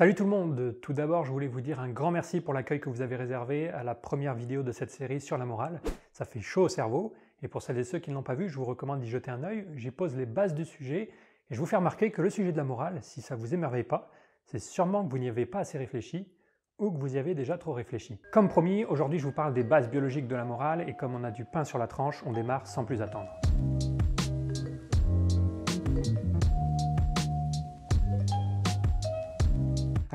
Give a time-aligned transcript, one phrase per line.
[0.00, 2.80] Salut tout le monde Tout d'abord, je voulais vous dire un grand merci pour l'accueil
[2.80, 5.82] que vous avez réservé à la première vidéo de cette série sur la morale.
[6.14, 8.48] Ça fait chaud au cerveau, et pour celles et ceux qui ne l'ont pas vu,
[8.48, 9.66] je vous recommande d'y jeter un œil.
[9.74, 11.10] J'y pose les bases du sujet,
[11.50, 13.84] et je vous fais remarquer que le sujet de la morale, si ça vous émerveille
[13.84, 14.10] pas,
[14.46, 16.32] c'est sûrement que vous n'y avez pas assez réfléchi,
[16.78, 18.18] ou que vous y avez déjà trop réfléchi.
[18.32, 21.24] Comme promis, aujourd'hui je vous parle des bases biologiques de la morale, et comme on
[21.24, 23.28] a du pain sur la tranche, on démarre sans plus attendre.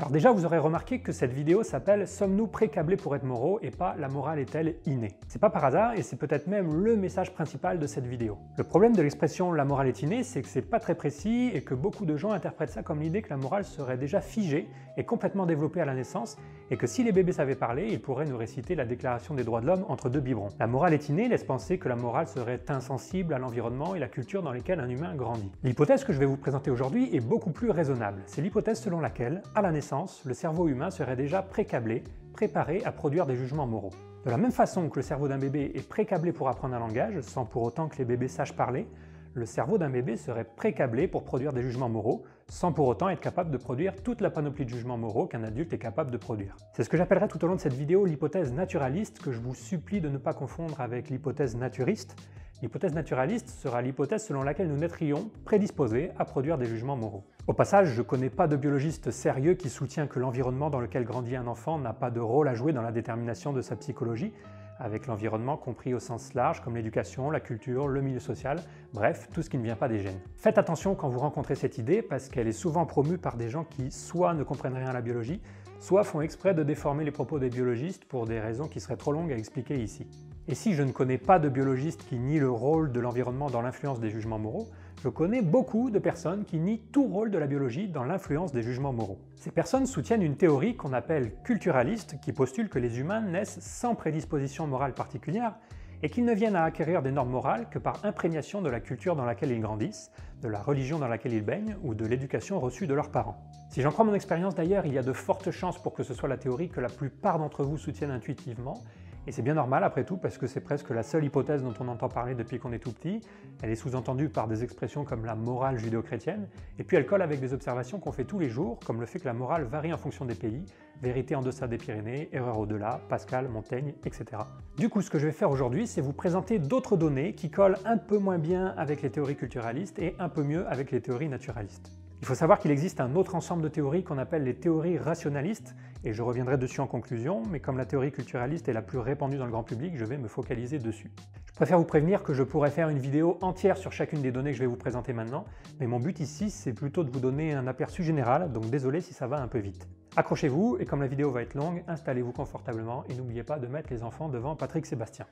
[0.06, 3.72] Alors déjà, vous aurez remarqué que cette vidéo s'appelle «Sommes-nous précablés pour être moraux?» et
[3.72, 7.34] pas «La morale est-elle innée?» C'est pas par hasard et c'est peut-être même le message
[7.34, 8.38] principal de cette vidéo.
[8.56, 11.62] Le problème de l'expression «la morale est innée», c'est que c'est pas très précis et
[11.62, 15.02] que beaucoup de gens interprètent ça comme l'idée que la morale serait déjà figée et
[15.02, 16.36] complètement développée à la naissance
[16.70, 19.60] et que si les bébés savaient parler, ils pourraient nous réciter la Déclaration des droits
[19.60, 20.50] de l'homme entre deux biberons.
[20.60, 24.08] La morale est innée laisse penser que la morale serait insensible à l'environnement et la
[24.08, 25.50] culture dans lesquelles un humain grandit.
[25.64, 28.22] L'hypothèse que je vais vous présenter aujourd'hui est beaucoup plus raisonnable.
[28.26, 32.92] C'est l'hypothèse selon laquelle, à la naissance, le cerveau humain serait déjà précablé, préparé à
[32.92, 33.92] produire des jugements moraux.
[34.24, 37.20] De la même façon que le cerveau d'un bébé est précablé pour apprendre un langage,
[37.20, 38.86] sans pour autant que les bébés sachent parler,
[39.32, 43.20] le cerveau d'un bébé serait précablé pour produire des jugements moraux, sans pour autant être
[43.20, 46.56] capable de produire toute la panoplie de jugements moraux qu'un adulte est capable de produire.
[46.72, 49.54] C'est ce que j'appellerai tout au long de cette vidéo l'hypothèse naturaliste, que je vous
[49.54, 52.16] supplie de ne pas confondre avec l'hypothèse naturiste,
[52.62, 57.22] L'hypothèse naturaliste sera l'hypothèse selon laquelle nous naîtrions prédisposés à produire des jugements moraux.
[57.46, 61.04] Au passage, je ne connais pas de biologiste sérieux qui soutient que l'environnement dans lequel
[61.04, 64.32] grandit un enfant n'a pas de rôle à jouer dans la détermination de sa psychologie,
[64.78, 68.58] avec l'environnement compris au sens large comme l'éducation, la culture, le milieu social,
[68.94, 70.20] bref, tout ce qui ne vient pas des gènes.
[70.38, 73.64] Faites attention quand vous rencontrez cette idée parce qu'elle est souvent promue par des gens
[73.64, 75.42] qui soit ne comprennent rien à la biologie,
[75.78, 79.12] soit font exprès de déformer les propos des biologistes pour des raisons qui seraient trop
[79.12, 80.06] longues à expliquer ici.
[80.48, 83.62] Et si je ne connais pas de biologiste qui nie le rôle de l'environnement dans
[83.62, 84.68] l'influence des jugements moraux,
[85.02, 88.62] je connais beaucoup de personnes qui nient tout rôle de la biologie dans l'influence des
[88.62, 89.18] jugements moraux.
[89.34, 93.96] Ces personnes soutiennent une théorie qu'on appelle culturaliste qui postule que les humains naissent sans
[93.96, 95.56] prédisposition morale particulière
[96.04, 99.16] et qu'ils ne viennent à acquérir des normes morales que par imprégnation de la culture
[99.16, 100.12] dans laquelle ils grandissent,
[100.42, 103.42] de la religion dans laquelle ils baignent ou de l'éducation reçue de leurs parents.
[103.70, 106.14] Si j'en crois mon expérience d'ailleurs, il y a de fortes chances pour que ce
[106.14, 108.84] soit la théorie que la plupart d'entre vous soutiennent intuitivement
[109.26, 111.88] et c'est bien normal après tout parce que c'est presque la seule hypothèse dont on
[111.88, 113.20] entend parler depuis qu'on est tout petit.
[113.62, 116.48] Elle est sous-entendue par des expressions comme la morale judéo-chrétienne,
[116.78, 119.18] et puis elle colle avec des observations qu'on fait tous les jours, comme le fait
[119.18, 120.64] que la morale varie en fonction des pays,
[121.02, 124.42] vérité en deçà des Pyrénées, erreur au-delà, Pascal, Montaigne, etc.
[124.76, 127.78] Du coup, ce que je vais faire aujourd'hui, c'est vous présenter d'autres données qui collent
[127.84, 131.28] un peu moins bien avec les théories culturalistes et un peu mieux avec les théories
[131.28, 131.90] naturalistes.
[132.20, 135.74] Il faut savoir qu'il existe un autre ensemble de théories qu'on appelle les théories rationalistes,
[136.02, 139.36] et je reviendrai dessus en conclusion, mais comme la théorie culturaliste est la plus répandue
[139.36, 141.10] dans le grand public, je vais me focaliser dessus.
[141.44, 144.50] Je préfère vous prévenir que je pourrais faire une vidéo entière sur chacune des données
[144.50, 145.44] que je vais vous présenter maintenant,
[145.78, 149.14] mais mon but ici c'est plutôt de vous donner un aperçu général, donc désolé si
[149.14, 149.86] ça va un peu vite.
[150.16, 153.92] Accrochez-vous, et comme la vidéo va être longue, installez-vous confortablement et n'oubliez pas de mettre
[153.92, 155.26] les enfants devant Patrick Sébastien.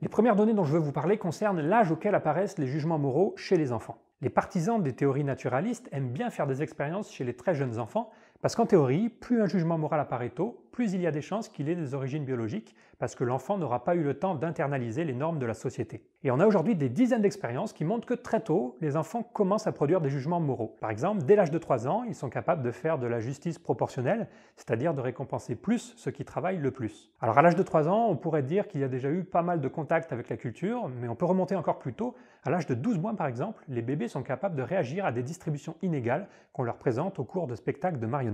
[0.00, 3.34] Les premières données dont je veux vous parler concernent l'âge auquel apparaissent les jugements moraux
[3.36, 3.98] chez les enfants.
[4.20, 8.10] Les partisans des théories naturalistes aiment bien faire des expériences chez les très jeunes enfants
[8.44, 11.48] parce qu'en théorie, plus un jugement moral apparaît tôt, plus il y a des chances
[11.48, 15.14] qu'il ait des origines biologiques, parce que l'enfant n'aura pas eu le temps d'internaliser les
[15.14, 16.02] normes de la société.
[16.24, 19.66] Et on a aujourd'hui des dizaines d'expériences qui montrent que très tôt, les enfants commencent
[19.66, 20.76] à produire des jugements moraux.
[20.80, 23.58] Par exemple, dès l'âge de 3 ans, ils sont capables de faire de la justice
[23.58, 27.12] proportionnelle, c'est-à-dire de récompenser plus ceux qui travaillent le plus.
[27.20, 29.42] Alors à l'âge de 3 ans, on pourrait dire qu'il y a déjà eu pas
[29.42, 32.14] mal de contacts avec la culture, mais on peut remonter encore plus tôt.
[32.42, 35.22] À l'âge de 12 mois par exemple, les bébés sont capables de réagir à des
[35.22, 38.33] distributions inégales qu'on leur présente au cours de spectacles de marionnettes.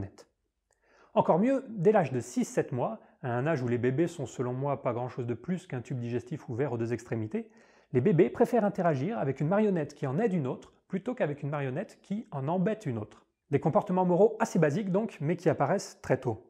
[1.14, 4.52] Encore mieux, dès l'âge de 6-7 mois, à un âge où les bébés sont selon
[4.52, 7.50] moi pas grand-chose de plus qu'un tube digestif ouvert aux deux extrémités,
[7.92, 11.50] les bébés préfèrent interagir avec une marionnette qui en aide une autre plutôt qu'avec une
[11.50, 13.26] marionnette qui en embête une autre.
[13.50, 16.46] Des comportements moraux assez basiques donc, mais qui apparaissent très tôt.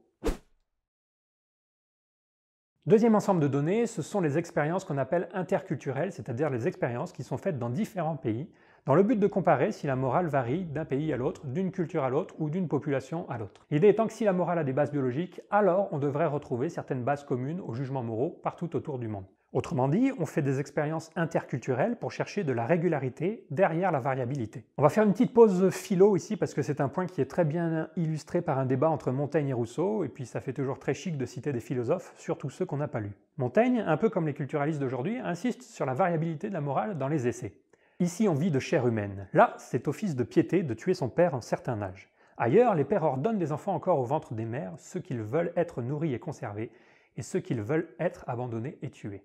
[2.87, 7.23] Deuxième ensemble de données, ce sont les expériences qu'on appelle interculturelles, c'est-à-dire les expériences qui
[7.23, 8.51] sont faites dans différents pays,
[8.87, 12.05] dans le but de comparer si la morale varie d'un pays à l'autre, d'une culture
[12.05, 13.67] à l'autre ou d'une population à l'autre.
[13.71, 17.05] L'idée étant que si la morale a des bases biologiques, alors on devrait retrouver certaines
[17.05, 19.27] bases communes aux jugements moraux partout autour du monde.
[19.53, 24.65] Autrement dit, on fait des expériences interculturelles pour chercher de la régularité derrière la variabilité.
[24.79, 27.27] On va faire une petite pause philo ici parce que c'est un point qui est
[27.27, 30.79] très bien illustré par un débat entre Montaigne et Rousseau, et puis ça fait toujours
[30.79, 33.17] très chic de citer des philosophes, surtout ceux qu'on n'a pas lus.
[33.39, 37.09] Montaigne, un peu comme les culturalistes d'aujourd'hui, insiste sur la variabilité de la morale dans
[37.09, 37.53] les essais.
[38.01, 39.29] Ici, on vit de chair humaine.
[39.35, 42.11] Là, c'est office de piété de tuer son père en certain âge.
[42.39, 45.83] Ailleurs, les pères ordonnent des enfants encore au ventre des mères, ceux qu'ils veulent être
[45.83, 46.71] nourris et conservés,
[47.19, 49.23] et ceux qu'ils veulent être abandonnés et tués.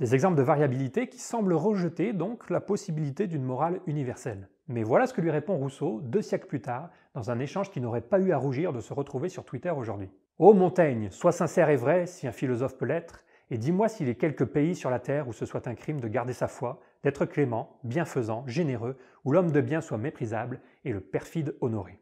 [0.00, 4.48] Des exemples de variabilité qui semblent rejeter donc la possibilité d'une morale universelle.
[4.66, 7.80] Mais voilà ce que lui répond Rousseau deux siècles plus tard, dans un échange qui
[7.80, 10.10] n'aurait pas eu à rougir de se retrouver sur Twitter aujourd'hui.
[10.40, 14.16] Ô Montaigne, sois sincère et vrai, si un philosophe peut l'être, et dis-moi s'il est
[14.16, 17.24] quelque pays sur la terre où ce soit un crime de garder sa foi, d'être
[17.26, 22.00] clément, bienfaisant, généreux, où l'homme de bien soit méprisable et le perfide honoré.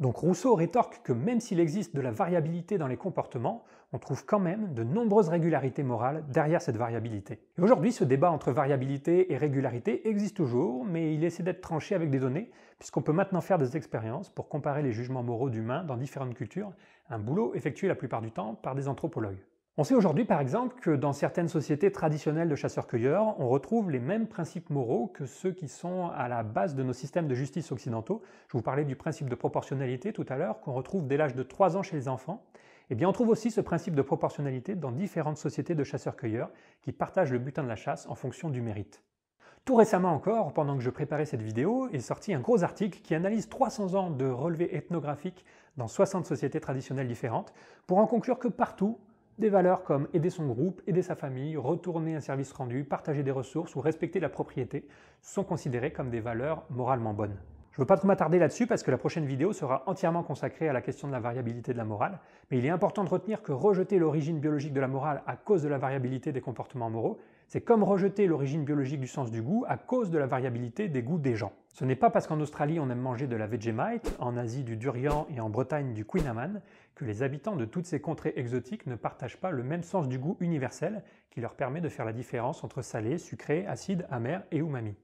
[0.00, 4.24] Donc Rousseau rétorque que même s'il existe de la variabilité dans les comportements, on trouve
[4.24, 7.38] quand même de nombreuses régularités morales derrière cette variabilité.
[7.60, 12.08] Aujourd'hui, ce débat entre variabilité et régularité existe toujours, mais il essaie d'être tranché avec
[12.08, 15.98] des données, puisqu'on peut maintenant faire des expériences pour comparer les jugements moraux d'humains dans
[15.98, 16.72] différentes cultures,
[17.10, 19.44] un boulot effectué la plupart du temps par des anthropologues.
[19.80, 23.98] On sait aujourd'hui par exemple que dans certaines sociétés traditionnelles de chasseurs-cueilleurs, on retrouve les
[23.98, 27.72] mêmes principes moraux que ceux qui sont à la base de nos systèmes de justice
[27.72, 28.20] occidentaux.
[28.48, 31.42] Je vous parlais du principe de proportionnalité tout à l'heure, qu'on retrouve dès l'âge de
[31.42, 32.44] 3 ans chez les enfants.
[32.90, 36.50] Eh bien, on trouve aussi ce principe de proportionnalité dans différentes sociétés de chasseurs-cueilleurs
[36.82, 39.02] qui partagent le butin de la chasse en fonction du mérite.
[39.64, 43.14] Tout récemment encore, pendant que je préparais cette vidéo, est sorti un gros article qui
[43.14, 45.46] analyse 300 ans de relevés ethnographiques
[45.78, 47.54] dans 60 sociétés traditionnelles différentes
[47.86, 48.98] pour en conclure que partout,
[49.38, 53.30] des valeurs comme aider son groupe, aider sa famille, retourner un service rendu, partager des
[53.30, 54.86] ressources ou respecter la propriété
[55.22, 57.36] sont considérées comme des valeurs moralement bonnes.
[57.72, 60.68] Je ne veux pas trop m'attarder là-dessus parce que la prochaine vidéo sera entièrement consacrée
[60.68, 62.18] à la question de la variabilité de la morale,
[62.50, 65.62] mais il est important de retenir que rejeter l'origine biologique de la morale à cause
[65.62, 67.18] de la variabilité des comportements moraux,
[67.50, 71.02] c'est comme rejeter l'origine biologique du sens du goût à cause de la variabilité des
[71.02, 71.52] goûts des gens.
[71.74, 74.76] Ce n'est pas parce qu'en Australie on aime manger de la Vegemite, en Asie du
[74.76, 76.62] durian et en Bretagne du Queen Amman
[76.94, 80.16] que les habitants de toutes ces contrées exotiques ne partagent pas le même sens du
[80.16, 84.58] goût universel qui leur permet de faire la différence entre salé, sucré, acide, amer et
[84.58, 84.94] umami.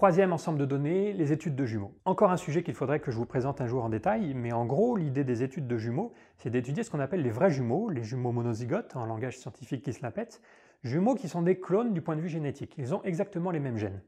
[0.00, 1.92] Troisième ensemble de données, les études de jumeaux.
[2.06, 4.64] Encore un sujet qu'il faudrait que je vous présente un jour en détail, mais en
[4.64, 8.02] gros, l'idée des études de jumeaux, c'est d'étudier ce qu'on appelle les vrais jumeaux, les
[8.02, 10.10] jumeaux monozygotes, en langage scientifique qui se la
[10.82, 12.76] jumeaux qui sont des clones du point de vue génétique.
[12.78, 14.00] Ils ont exactement les mêmes gènes.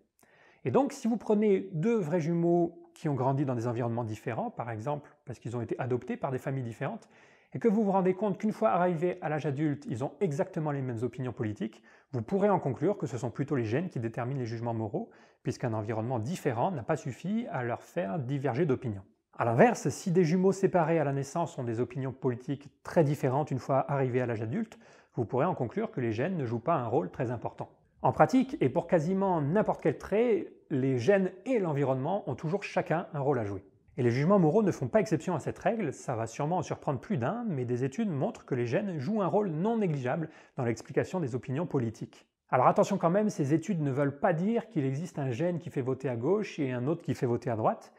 [0.64, 4.50] Et donc, si vous prenez deux vrais jumeaux qui ont grandi dans des environnements différents,
[4.50, 7.06] par exemple parce qu'ils ont été adoptés par des familles différentes,
[7.54, 10.70] et que vous vous rendez compte qu'une fois arrivés à l'âge adulte, ils ont exactement
[10.70, 11.82] les mêmes opinions politiques,
[12.12, 15.10] vous pourrez en conclure que ce sont plutôt les gènes qui déterminent les jugements moraux,
[15.42, 19.02] puisqu'un environnement différent n'a pas suffi à leur faire diverger d'opinion.
[19.38, 23.50] A l'inverse, si des jumeaux séparés à la naissance ont des opinions politiques très différentes
[23.50, 24.78] une fois arrivés à l'âge adulte,
[25.14, 27.70] vous pourrez en conclure que les gènes ne jouent pas un rôle très important.
[28.02, 33.06] En pratique, et pour quasiment n'importe quel trait, les gènes et l'environnement ont toujours chacun
[33.14, 33.64] un rôle à jouer.
[33.98, 36.62] Et les jugements moraux ne font pas exception à cette règle, ça va sûrement en
[36.62, 40.30] surprendre plus d'un, mais des études montrent que les gènes jouent un rôle non négligeable
[40.56, 42.26] dans l'explication des opinions politiques.
[42.48, 45.68] Alors attention quand même, ces études ne veulent pas dire qu'il existe un gène qui
[45.68, 47.92] fait voter à gauche et un autre qui fait voter à droite,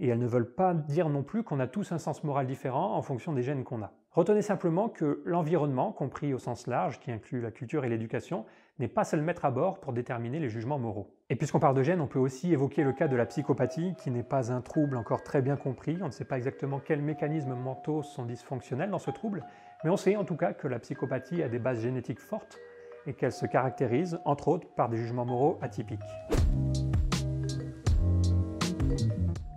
[0.00, 2.96] et elles ne veulent pas dire non plus qu'on a tous un sens moral différent
[2.96, 3.92] en fonction des gènes qu'on a.
[4.16, 8.46] Retenez simplement que l'environnement, compris au sens large, qui inclut la culture et l'éducation,
[8.78, 11.14] n'est pas seul maître à bord pour déterminer les jugements moraux.
[11.28, 14.10] Et puisqu'on parle de gènes, on peut aussi évoquer le cas de la psychopathie, qui
[14.10, 15.98] n'est pas un trouble encore très bien compris.
[16.00, 19.44] On ne sait pas exactement quels mécanismes mentaux sont dysfonctionnels dans ce trouble,
[19.84, 22.58] mais on sait en tout cas que la psychopathie a des bases génétiques fortes
[23.06, 26.00] et qu'elle se caractérise, entre autres, par des jugements moraux atypiques.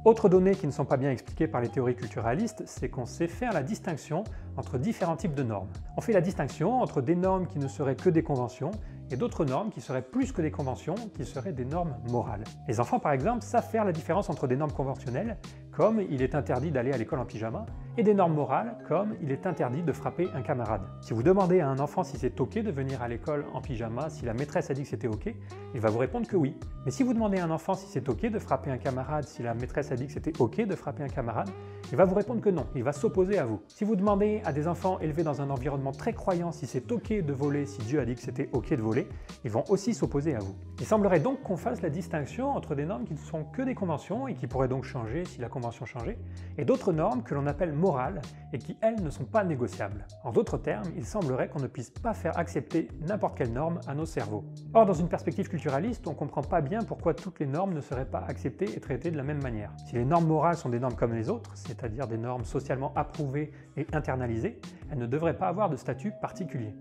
[0.09, 3.27] Autres données qui ne sont pas bien expliquées par les théories culturalistes, c'est qu'on sait
[3.27, 4.23] faire la distinction
[4.57, 5.69] entre différents types de normes.
[5.97, 8.71] On fait la distinction entre des normes qui ne seraient que des conventions
[9.11, 12.43] et d'autres normes qui seraient plus que des conventions, qui seraient des normes morales.
[12.67, 15.37] Les enfants, par exemple, savent faire la différence entre des normes conventionnelles,
[15.79, 17.65] comme il est interdit d'aller à l'école en pyjama,
[17.97, 20.81] et des normes morales, comme il est interdit de frapper un camarade.
[20.99, 24.09] Si vous demandez à un enfant si c'est ok de venir à l'école en pyjama,
[24.09, 25.33] si la maîtresse a dit que c'était ok,
[25.73, 26.57] il va vous répondre que oui.
[26.85, 29.41] Mais si vous demandez à un enfant si c'est ok de frapper un camarade, si
[29.41, 31.49] la maîtresse a dit que c'était ok de frapper un camarade,
[31.91, 33.61] il va vous répondre que non, il va s'opposer à vous.
[33.67, 37.23] Si vous demandez à des enfants élevés dans un environnement très croyant si c'est ok
[37.23, 39.07] de voler, si Dieu a dit que c'était ok de voler,
[39.43, 40.55] ils vont aussi s'opposer à vous.
[40.79, 43.75] Il semblerait donc qu'on fasse la distinction entre des normes qui ne sont que des
[43.75, 46.17] conventions et qui pourraient donc changer si la convention changeait,
[46.57, 48.21] et d'autres normes que l'on appelle morales
[48.53, 50.05] et qui, elles, ne sont pas négociables.
[50.23, 53.93] En d'autres termes, il semblerait qu'on ne puisse pas faire accepter n'importe quelle norme à
[53.93, 54.45] nos cerveaux.
[54.73, 57.81] Or, dans une perspective culturaliste, on ne comprend pas bien pourquoi toutes les normes ne
[57.81, 59.71] seraient pas acceptées et traitées de la même manière.
[59.85, 63.51] Si les normes morales sont des normes comme les autres, c'est-à-dire des normes socialement approuvées
[63.77, 64.59] et internalisées,
[64.91, 66.73] elles ne devraient pas avoir de statut particulier.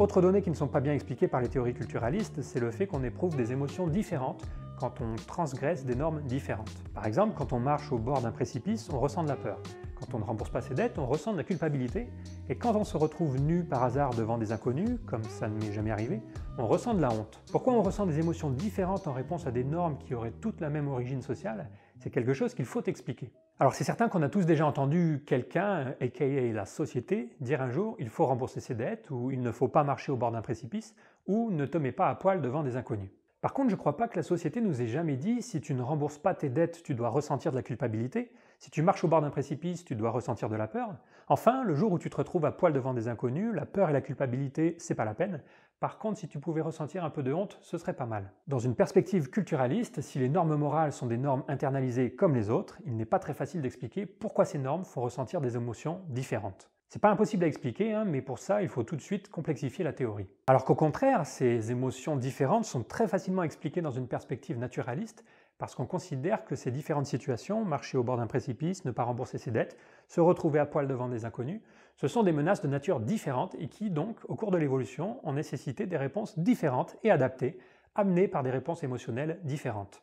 [0.00, 2.86] Autre donnée qui ne sont pas bien expliquées par les théories culturalistes, c'est le fait
[2.86, 4.42] qu'on éprouve des émotions différentes
[4.80, 6.72] quand on transgresse des normes différentes.
[6.94, 9.60] Par exemple, quand on marche au bord d'un précipice, on ressent de la peur.
[9.94, 12.08] Quand on ne rembourse pas ses dettes, on ressent de la culpabilité,
[12.48, 15.72] et quand on se retrouve nu par hasard devant des inconnus, comme ça ne m'est
[15.72, 16.22] jamais arrivé,
[16.56, 17.42] on ressent de la honte.
[17.52, 20.70] Pourquoi on ressent des émotions différentes en réponse à des normes qui auraient toutes la
[20.70, 21.68] même origine sociale?
[21.98, 23.30] C'est quelque chose qu'il faut expliquer.
[23.58, 27.96] Alors c'est certain qu'on a tous déjà entendu quelqu'un, aka la société, dire un jour
[27.98, 30.94] il faut rembourser ses dettes, ou il ne faut pas marcher au bord d'un précipice,
[31.26, 33.10] ou ne te mets pas à poil devant des inconnus.
[33.40, 35.72] Par contre, je ne crois pas que la société nous ait jamais dit si tu
[35.72, 39.08] ne rembourses pas tes dettes, tu dois ressentir de la culpabilité, si tu marches au
[39.08, 40.94] bord d'un précipice, tu dois ressentir de la peur.
[41.28, 43.94] Enfin, le jour où tu te retrouves à poil devant des inconnus, la peur et
[43.94, 45.40] la culpabilité, c'est pas la peine.
[45.78, 48.30] Par contre, si tu pouvais ressentir un peu de honte, ce serait pas mal.
[48.46, 52.78] Dans une perspective culturaliste, si les normes morales sont des normes internalisées comme les autres,
[52.84, 56.69] il n'est pas très facile d'expliquer pourquoi ces normes font ressentir des émotions différentes.
[56.92, 59.84] C'est pas impossible à expliquer, hein, mais pour ça, il faut tout de suite complexifier
[59.84, 60.26] la théorie.
[60.48, 65.24] Alors qu'au contraire, ces émotions différentes sont très facilement expliquées dans une perspective naturaliste,
[65.56, 69.38] parce qu'on considère que ces différentes situations, marcher au bord d'un précipice, ne pas rembourser
[69.38, 69.76] ses dettes,
[70.08, 71.60] se retrouver à poil devant des inconnus,
[71.94, 75.32] ce sont des menaces de nature différente et qui, donc, au cours de l'évolution, ont
[75.32, 77.60] nécessité des réponses différentes et adaptées,
[77.94, 80.02] amenées par des réponses émotionnelles différentes.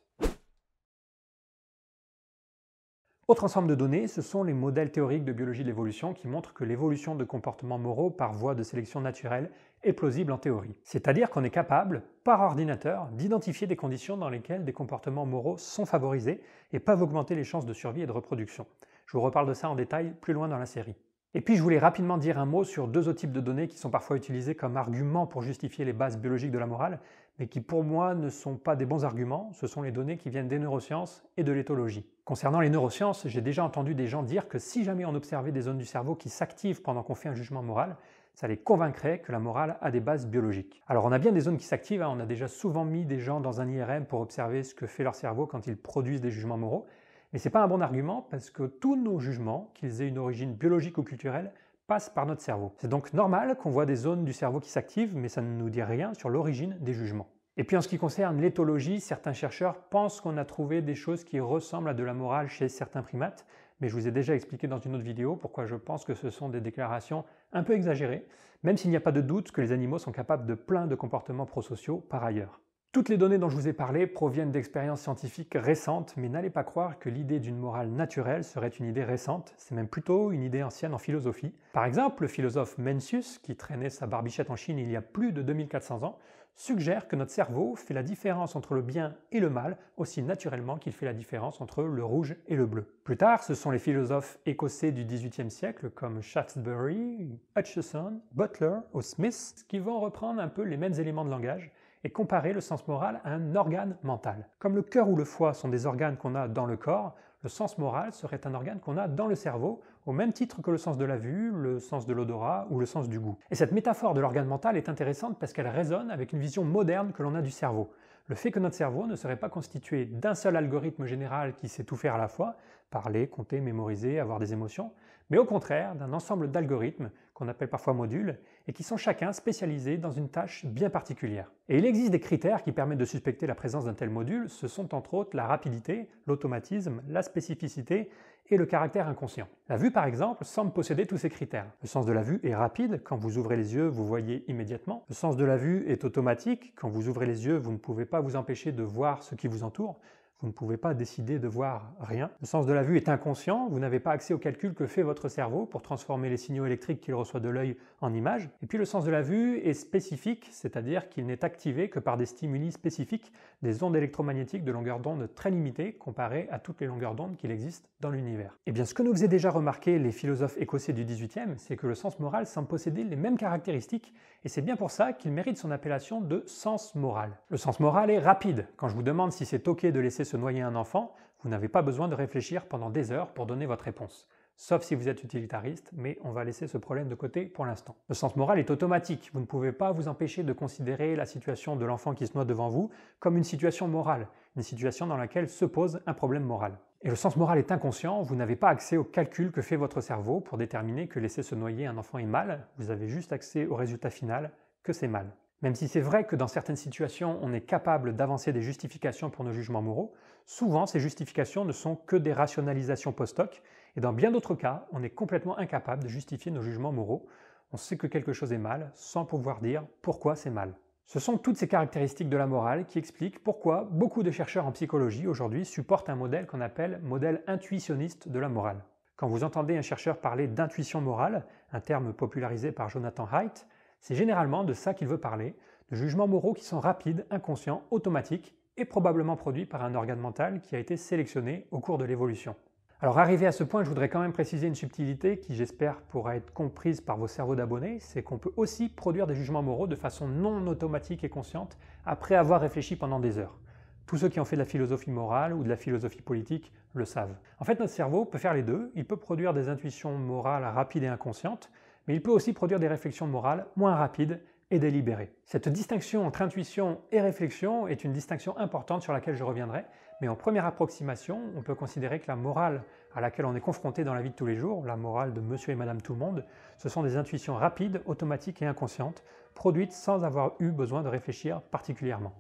[3.30, 6.54] Autre ensemble de données, ce sont les modèles théoriques de biologie de l'évolution qui montrent
[6.54, 9.52] que l'évolution de comportements moraux par voie de sélection naturelle
[9.84, 10.78] est plausible en théorie.
[10.84, 15.86] C'est-à-dire qu'on est capable, par ordinateur, d'identifier des conditions dans lesquelles des comportements moraux sont
[15.86, 16.42] favorisés
[16.72, 18.66] et peuvent augmenter les chances de survie et de reproduction.
[19.06, 20.96] Je vous reparle de ça en détail plus loin dans la série.
[21.38, 23.78] Et puis je voulais rapidement dire un mot sur deux autres types de données qui
[23.78, 27.00] sont parfois utilisées comme arguments pour justifier les bases biologiques de la morale,
[27.38, 30.32] mais qui pour moi ne sont pas des bons arguments, ce sont les données qui
[30.32, 32.08] viennent des neurosciences et de l'éthologie.
[32.26, 35.62] Concernant les neurosciences, j'ai déjà entendu des gens dire que si jamais on observait des
[35.62, 37.98] zones du cerveau qui s'activent pendant qu'on fait un jugement moral,
[38.34, 40.82] ça les convaincrait que la morale a des bases biologiques.
[40.88, 42.10] Alors on a bien des zones qui s'activent, hein.
[42.12, 45.04] on a déjà souvent mis des gens dans un IRM pour observer ce que fait
[45.04, 46.88] leur cerveau quand ils produisent des jugements moraux,
[47.34, 50.18] mais ce n'est pas un bon argument parce que tous nos jugements, qu'ils aient une
[50.18, 51.52] origine biologique ou culturelle,
[51.88, 52.74] passent par notre cerveau.
[52.78, 55.70] C'est donc normal qu'on voit des zones du cerveau qui s'activent, mais ça ne nous
[55.70, 57.30] dit rien sur l'origine des jugements.
[57.56, 61.24] Et puis en ce qui concerne l'éthologie, certains chercheurs pensent qu'on a trouvé des choses
[61.24, 63.48] qui ressemblent à de la morale chez certains primates,
[63.80, 66.30] mais je vous ai déjà expliqué dans une autre vidéo pourquoi je pense que ce
[66.30, 68.28] sont des déclarations un peu exagérées,
[68.64, 70.96] même s'il n'y a pas de doute que les animaux sont capables de plein de
[70.96, 72.62] comportements prosociaux par ailleurs.
[72.94, 76.64] Toutes les données dont je vous ai parlé proviennent d'expériences scientifiques récentes, mais n'allez pas
[76.64, 80.64] croire que l'idée d'une morale naturelle serait une idée récente, c'est même plutôt une idée
[80.64, 81.54] ancienne en philosophie.
[81.74, 85.32] Par exemple, le philosophe Mencius, qui traînait sa barbichette en Chine il y a plus
[85.32, 86.18] de 2400 ans,
[86.56, 90.78] suggère que notre cerveau fait la différence entre le bien et le mal aussi naturellement
[90.78, 92.88] qu'il fait la différence entre le rouge et le bleu.
[93.04, 99.02] Plus tard, ce sont les philosophes écossais du XVIIIe siècle comme Shaftesbury, Hutcheson, Butler ou
[99.02, 101.72] Smith qui vont reprendre un peu les mêmes éléments de langage
[102.08, 104.48] et comparer le sens moral à un organe mental.
[104.60, 107.50] Comme le cœur ou le foie sont des organes qu'on a dans le corps, le
[107.50, 110.78] sens moral serait un organe qu'on a dans le cerveau, au même titre que le
[110.78, 113.38] sens de la vue, le sens de l'odorat ou le sens du goût.
[113.52, 117.12] Et cette métaphore de l'organe mental est intéressante parce qu'elle résonne avec une vision moderne
[117.12, 117.92] que l'on a du cerveau.
[118.28, 121.84] Le fait que notre cerveau ne serait pas constitué d'un seul algorithme général qui sait
[121.84, 122.56] tout faire à la fois,
[122.90, 124.94] parler, compter, mémoriser, avoir des émotions,
[125.30, 129.98] mais au contraire d'un ensemble d'algorithmes qu'on appelle parfois modules et qui sont chacun spécialisés
[129.98, 131.52] dans une tâche bien particulière.
[131.70, 134.68] Et il existe des critères qui permettent de suspecter la présence d'un tel module, ce
[134.68, 138.10] sont entre autres la rapidité, l'automatisme, la spécificité
[138.50, 139.48] et le caractère inconscient.
[139.70, 141.68] La vue par exemple semble posséder tous ces critères.
[141.84, 145.06] Le sens de la vue est rapide, quand vous ouvrez les yeux vous voyez immédiatement.
[145.08, 148.06] Le sens de la vue est automatique, quand vous ouvrez les yeux vous ne pouvez
[148.06, 150.00] pas vous empêcher de voir ce qui vous entoure.
[150.42, 152.30] Vous ne pouvez pas décider de voir rien.
[152.42, 155.02] Le sens de la vue est inconscient, vous n'avez pas accès au calcul que fait
[155.02, 158.48] votre cerveau pour transformer les signaux électriques qu'il reçoit de l'œil en images.
[158.62, 162.18] Et puis le sens de la vue est spécifique, c'est-à-dire qu'il n'est activé que par
[162.18, 163.32] des stimuli spécifiques,
[163.64, 167.50] des ondes électromagnétiques de longueur d'onde très limitées comparées à toutes les longueurs d'onde qu'il
[167.50, 168.60] existe dans l'univers.
[168.68, 171.78] Et eh bien ce que nous faisaient déjà remarquer les philosophes écossais du 18e, c'est
[171.78, 174.14] que le sens moral semble posséder les mêmes caractéristiques
[174.46, 177.32] et c'est bien pour ça qu'il mérite son appellation de sens moral.
[177.50, 178.68] Le sens moral est rapide.
[178.78, 181.68] Quand je vous demande si c'est ok de laisser se noyer un enfant, vous n'avez
[181.68, 184.28] pas besoin de réfléchir pendant des heures pour donner votre réponse.
[184.60, 187.96] Sauf si vous êtes utilitariste, mais on va laisser ce problème de côté pour l'instant.
[188.10, 189.30] Le sens moral est automatique.
[189.34, 192.44] Vous ne pouvez pas vous empêcher de considérer la situation de l'enfant qui se noie
[192.44, 196.80] devant vous comme une situation morale, une situation dans laquelle se pose un problème moral.
[197.04, 200.02] Et le sens moral est inconscient, vous n'avez pas accès au calcul que fait votre
[200.02, 203.68] cerveau pour déterminer que laisser se noyer un enfant est mal, vous avez juste accès
[203.68, 205.32] au résultat final que c'est mal.
[205.64, 209.44] Même si c'est vrai que dans certaines situations, on est capable d'avancer des justifications pour
[209.44, 210.14] nos jugements moraux,
[210.46, 213.64] souvent ces justifications ne sont que des rationalisations post-hoc,
[213.96, 217.28] et dans bien d'autres cas, on est complètement incapable de justifier nos jugements moraux.
[217.72, 220.76] On sait que quelque chose est mal sans pouvoir dire pourquoi c'est mal.
[221.06, 224.74] Ce sont toutes ces caractéristiques de la morale qui expliquent pourquoi beaucoup de chercheurs en
[224.74, 228.84] psychologie aujourd'hui supportent un modèle qu'on appelle modèle intuitionniste de la morale.
[229.16, 233.66] Quand vous entendez un chercheur parler d'intuition morale, un terme popularisé par Jonathan Haidt,
[234.00, 235.56] c'est généralement de ça qu'il veut parler,
[235.92, 240.62] de jugements moraux qui sont rapides, inconscients, automatiques et probablement produits par un organe mental
[240.62, 242.56] qui a été sélectionné au cours de l'évolution.
[243.00, 246.36] Alors arrivé à ce point, je voudrais quand même préciser une subtilité qui j'espère pourra
[246.36, 249.96] être comprise par vos cerveaux d'abonnés, c'est qu'on peut aussi produire des jugements moraux de
[249.96, 253.60] façon non automatique et consciente après avoir réfléchi pendant des heures.
[254.08, 257.06] Tous ceux qui ont fait de la philosophie morale ou de la philosophie politique le
[257.06, 257.36] savent.
[257.60, 261.04] En fait, notre cerveau peut faire les deux, il peut produire des intuitions morales rapides
[261.04, 261.70] et inconscientes,
[262.08, 264.40] mais il peut aussi produire des réflexions morales moins rapides
[264.72, 265.32] et délibérées.
[265.46, 269.86] Cette distinction entre intuition et réflexion est une distinction importante sur laquelle je reviendrai,
[270.20, 272.84] mais en première approximation, on peut considérer que la morale
[273.16, 275.40] à laquelle on est confronté dans la vie de tous les jours, la morale de
[275.40, 276.46] monsieur et madame tout le monde,
[276.78, 279.24] ce sont des intuitions rapides, automatiques et inconscientes,
[279.56, 282.34] produites sans avoir eu besoin de réfléchir particulièrement.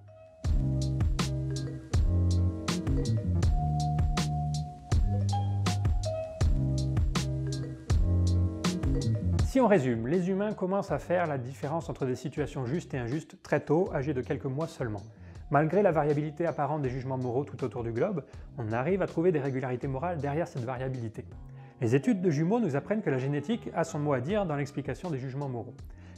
[9.57, 12.99] Si on résume, les humains commencent à faire la différence entre des situations justes et
[12.99, 15.01] injustes très tôt, âgés de quelques mois seulement.
[15.49, 18.23] Malgré la variabilité apparente des jugements moraux tout autour du globe,
[18.59, 21.25] on arrive à trouver des régularités morales derrière cette variabilité.
[21.81, 24.55] Les études de jumeaux nous apprennent que la génétique a son mot à dire dans
[24.55, 25.73] l'explication des jugements moraux.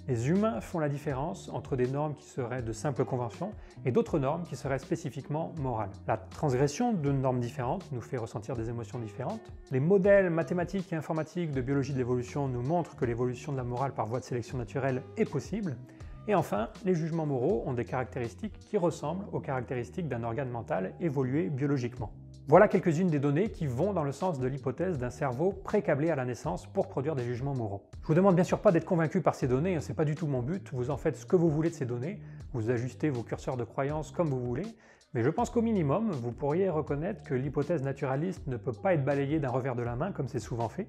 [0.10, 3.52] Les humains font la différence entre des normes qui seraient de simples conventions
[3.86, 5.92] et d'autres normes qui seraient spécifiquement morales.
[6.08, 9.52] La transgression de normes différentes nous fait ressentir des émotions différentes.
[9.70, 13.64] Les modèles mathématiques et informatiques de biologie de l'évolution nous montrent que l'évolution de la
[13.64, 15.78] morale par voie de sélection naturelle est possible.
[16.28, 20.96] Et enfin, les jugements moraux ont des caractéristiques qui ressemblent aux caractéristiques d'un organe mental
[21.00, 22.12] évolué biologiquement.
[22.50, 26.16] Voilà quelques-unes des données qui vont dans le sens de l'hypothèse d'un cerveau pré-câblé à
[26.16, 27.84] la naissance pour produire des jugements moraux.
[28.02, 30.16] Je vous demande bien sûr pas d'être convaincu par ces données, hein, c'est pas du
[30.16, 32.20] tout mon but, vous en faites ce que vous voulez de ces données,
[32.54, 34.66] vous ajustez vos curseurs de croyance comme vous voulez,
[35.14, 39.06] mais je pense qu'au minimum, vous pourriez reconnaître que l'hypothèse naturaliste ne peut pas être
[39.06, 40.88] balayée d'un revers de la main comme c'est souvent fait,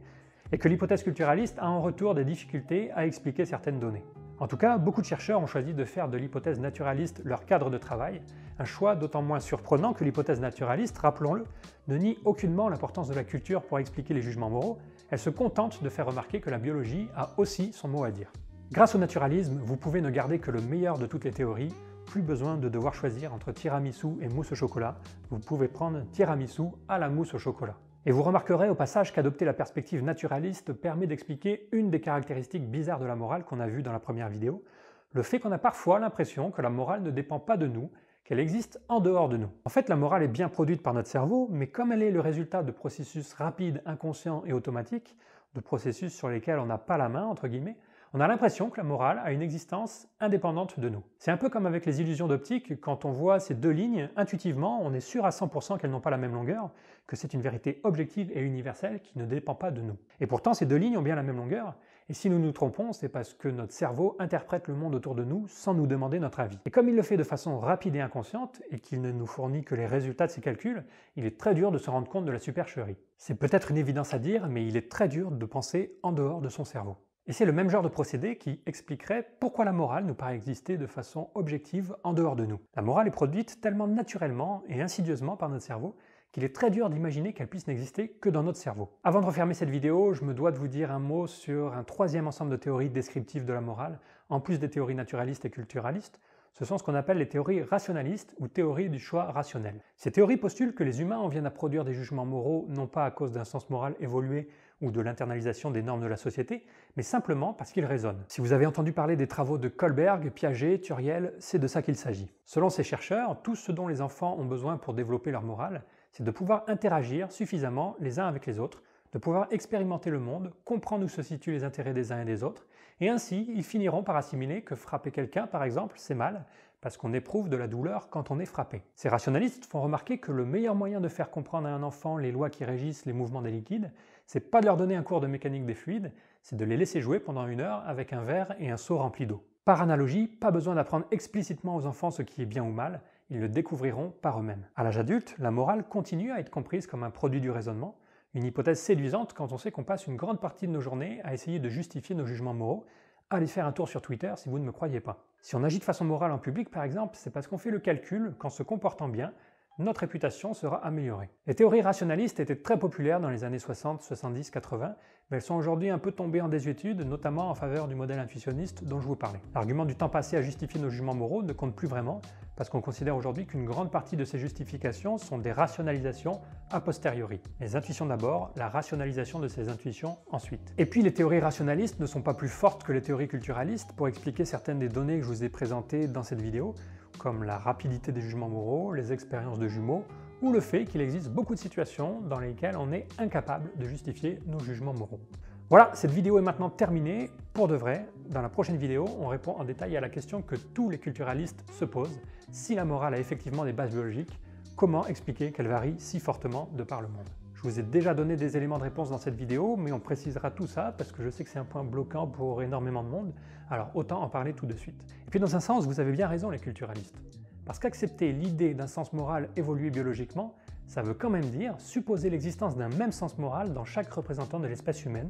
[0.52, 4.06] et que l'hypothèse culturaliste a en retour des difficultés à expliquer certaines données.
[4.40, 7.68] En tout cas, beaucoup de chercheurs ont choisi de faire de l'hypothèse naturaliste leur cadre
[7.68, 8.23] de travail,
[8.59, 11.44] un choix d'autant moins surprenant que l'hypothèse naturaliste, rappelons-le,
[11.88, 14.78] ne nie aucunement l'importance de la culture pour expliquer les jugements moraux,
[15.11, 18.32] elle se contente de faire remarquer que la biologie a aussi son mot à dire.
[18.73, 21.75] Grâce au naturalisme, vous pouvez ne garder que le meilleur de toutes les théories,
[22.06, 24.97] plus besoin de devoir choisir entre tiramisu et mousse au chocolat,
[25.28, 27.76] vous pouvez prendre tiramisu à la mousse au chocolat.
[28.06, 32.99] Et vous remarquerez au passage qu'adopter la perspective naturaliste permet d'expliquer une des caractéristiques bizarres
[32.99, 34.65] de la morale qu'on a vues dans la première vidéo,
[35.13, 37.91] le fait qu'on a parfois l'impression que la morale ne dépend pas de nous,
[38.25, 39.50] qu'elle existe en dehors de nous.
[39.67, 42.21] En fait, la morale est bien produite par notre cerveau, mais comme elle est le
[42.21, 45.17] résultat de processus rapides, inconscients et automatiques,
[45.54, 47.76] de processus sur lesquels on n'a pas la main, entre guillemets,
[48.12, 51.02] on a l'impression que la morale a une existence indépendante de nous.
[51.18, 54.80] C'est un peu comme avec les illusions d'optique, quand on voit ces deux lignes, intuitivement,
[54.82, 56.70] on est sûr à 100% qu'elles n'ont pas la même longueur,
[57.06, 59.96] que c'est une vérité objective et universelle qui ne dépend pas de nous.
[60.18, 61.76] Et pourtant, ces deux lignes ont bien la même longueur,
[62.08, 65.23] et si nous nous trompons, c'est parce que notre cerveau interprète le monde autour de
[65.23, 66.58] nous sans nous demander notre avis.
[66.66, 69.62] Et comme il le fait de façon rapide et inconsciente, et qu'il ne nous fournit
[69.62, 72.32] que les résultats de ses calculs, il est très dur de se rendre compte de
[72.32, 72.96] la supercherie.
[73.16, 76.40] C'est peut-être une évidence à dire, mais il est très dur de penser en dehors
[76.40, 76.96] de son cerveau.
[77.30, 80.76] Et c'est le même genre de procédé qui expliquerait pourquoi la morale nous paraît exister
[80.76, 82.58] de façon objective en dehors de nous.
[82.75, 85.95] La morale est produite tellement naturellement et insidieusement par notre cerveau
[86.32, 88.90] qu'il est très dur d'imaginer qu'elle puisse n'exister que dans notre cerveau.
[89.04, 91.84] Avant de refermer cette vidéo, je me dois de vous dire un mot sur un
[91.84, 96.19] troisième ensemble de théories descriptives de la morale, en plus des théories naturalistes et culturalistes,
[96.52, 99.80] ce sont ce qu'on appelle les théories rationalistes ou théories du choix rationnel.
[99.97, 103.04] Ces théories postulent que les humains en viennent à produire des jugements moraux non pas
[103.04, 104.49] à cause d'un sens moral évolué
[104.80, 106.64] ou de l'internalisation des normes de la société,
[106.97, 108.25] mais simplement parce qu'ils raisonnent.
[108.28, 111.97] Si vous avez entendu parler des travaux de Kohlberg, Piaget, Turiel, c'est de ça qu'il
[111.97, 112.30] s'agit.
[112.45, 116.25] Selon ces chercheurs, tout ce dont les enfants ont besoin pour développer leur morale, c'est
[116.25, 121.04] de pouvoir interagir suffisamment les uns avec les autres, de pouvoir expérimenter le monde, comprendre
[121.04, 122.66] où se situent les intérêts des uns et des autres,
[123.00, 126.45] et ainsi ils finiront par assimiler que frapper quelqu'un, par exemple, c'est mal,
[126.80, 128.82] parce qu'on éprouve de la douleur quand on est frappé.
[128.95, 132.32] Ces rationalistes font remarquer que le meilleur moyen de faire comprendre à un enfant les
[132.32, 133.93] lois qui régissent les mouvements des liquides,
[134.32, 137.00] c'est pas de leur donner un cours de mécanique des fluides, c'est de les laisser
[137.00, 139.45] jouer pendant une heure avec un verre et un seau rempli d'eau.
[139.64, 143.40] Par analogie, pas besoin d'apprendre explicitement aux enfants ce qui est bien ou mal, ils
[143.40, 144.69] le découvriront par eux-mêmes.
[144.76, 147.97] À l'âge adulte, la morale continue à être comprise comme un produit du raisonnement,
[148.34, 151.34] une hypothèse séduisante quand on sait qu'on passe une grande partie de nos journées à
[151.34, 152.86] essayer de justifier nos jugements moraux.
[153.30, 155.25] Allez faire un tour sur Twitter si vous ne me croyez pas.
[155.40, 157.80] Si on agit de façon morale en public, par exemple, c'est parce qu'on fait le
[157.80, 159.32] calcul qu'en se comportant bien,
[159.80, 161.30] notre réputation sera améliorée.
[161.47, 164.95] Les théories rationalistes étaient très populaires dans les années 60, 70, 80,
[165.30, 168.84] mais elles sont aujourd'hui un peu tombées en désuétude, notamment en faveur du modèle intuitionniste
[168.84, 169.40] dont je vous parlais.
[169.54, 172.21] L'argument du temps passé à justifier nos jugements moraux ne compte plus vraiment,
[172.56, 176.40] parce qu'on considère aujourd'hui qu'une grande partie de ces justifications sont des rationalisations
[176.71, 177.40] a posteriori.
[177.60, 180.75] Les intuitions d'abord, la rationalisation de ces intuitions ensuite.
[180.76, 184.08] Et puis les théories rationalistes ne sont pas plus fortes que les théories culturalistes pour
[184.08, 186.75] expliquer certaines des données que je vous ai présentées dans cette vidéo,
[187.21, 190.04] comme la rapidité des jugements moraux, les expériences de jumeaux,
[190.41, 194.39] ou le fait qu'il existe beaucoup de situations dans lesquelles on est incapable de justifier
[194.47, 195.21] nos jugements moraux.
[195.69, 197.30] Voilà, cette vidéo est maintenant terminée.
[197.52, 200.56] Pour de vrai, dans la prochaine vidéo, on répond en détail à la question que
[200.56, 202.21] tous les culturalistes se posent.
[202.50, 204.41] Si la morale a effectivement des bases biologiques,
[204.75, 207.28] comment expliquer qu'elle varie si fortement de par le monde?
[207.62, 210.50] Je vous ai déjà donné des éléments de réponse dans cette vidéo, mais on précisera
[210.50, 213.34] tout ça parce que je sais que c'est un point bloquant pour énormément de monde,
[213.68, 214.99] alors autant en parler tout de suite.
[215.26, 217.20] Et puis dans un sens, vous avez bien raison les culturalistes.
[217.66, 220.54] Parce qu'accepter l'idée d'un sens moral évolué biologiquement,
[220.86, 224.66] ça veut quand même dire supposer l'existence d'un même sens moral dans chaque représentant de
[224.66, 225.28] l'espèce humaine,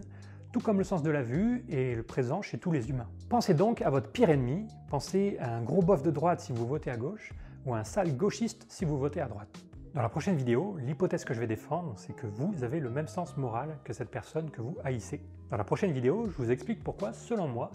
[0.53, 3.09] tout comme le sens de la vue est le présent chez tous les humains.
[3.29, 6.65] Pensez donc à votre pire ennemi, pensez à un gros bof de droite si vous
[6.65, 7.33] votez à gauche,
[7.67, 9.70] ou à un sale gauchiste si vous votez à droite.
[9.93, 13.09] Dans la prochaine vidéo, l'hypothèse que je vais défendre, c'est que vous avez le même
[13.09, 15.21] sens moral que cette personne que vous haïssez.
[15.51, 17.73] Dans la prochaine vidéo, je vous explique pourquoi, selon moi,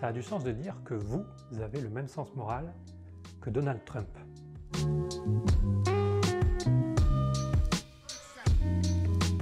[0.00, 1.26] ça a du sens de dire que vous
[1.60, 2.72] avez le même sens moral
[3.42, 4.08] que Donald Trump.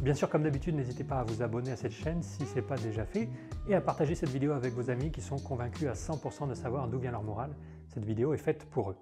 [0.03, 2.63] Bien sûr, comme d'habitude, n'hésitez pas à vous abonner à cette chaîne si ce n'est
[2.63, 3.29] pas déjà fait
[3.69, 6.89] et à partager cette vidéo avec vos amis qui sont convaincus à 100% de savoir
[6.89, 7.55] d'où vient leur morale.
[7.87, 8.97] Cette vidéo est faite pour eux.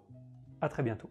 [0.61, 1.09] A très bientôt.